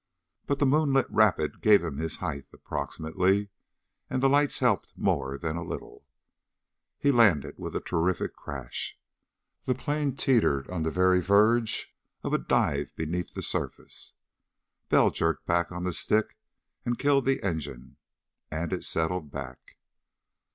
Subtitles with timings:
[0.47, 3.49] But the moonlit rapid gave him his height, approximately,
[4.09, 6.07] and the lights helped more than a little.
[6.97, 8.97] He landed with a terrific crash.
[9.65, 11.93] The plane teetered on the very verge
[12.23, 14.13] of a dive beneath the surface.
[14.89, 16.35] Bell jerked back the stick
[16.83, 17.97] and killed the engine,
[18.49, 19.77] and it settled back.